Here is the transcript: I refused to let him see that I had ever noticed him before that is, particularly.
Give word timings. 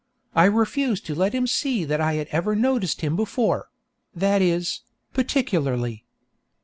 I 0.35 0.45
refused 0.45 1.05
to 1.05 1.13
let 1.13 1.33
him 1.35 1.45
see 1.45 1.85
that 1.85 2.01
I 2.01 2.13
had 2.15 2.27
ever 2.29 2.55
noticed 2.55 3.01
him 3.01 3.15
before 3.15 3.67
that 4.15 4.41
is, 4.41 4.81
particularly. 5.13 6.05